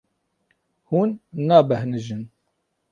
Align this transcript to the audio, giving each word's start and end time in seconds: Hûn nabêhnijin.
Hûn 0.89 1.09
nabêhnijin. 1.47 2.23